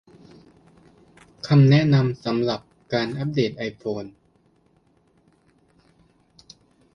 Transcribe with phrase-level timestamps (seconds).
[1.47, 2.61] คำแนะนำสำหรับ
[2.93, 4.03] การอัปเดตไอโฟน